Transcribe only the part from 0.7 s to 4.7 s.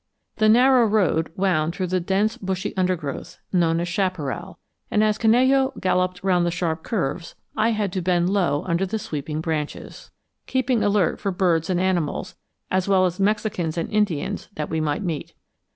road wound through the dense bushy undergrowth known as 'chaparral,'